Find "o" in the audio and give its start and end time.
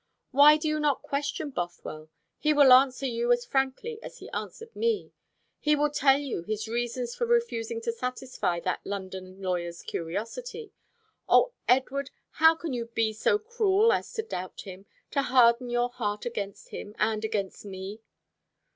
11.29-11.51